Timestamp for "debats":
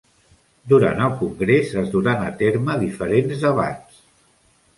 3.45-4.03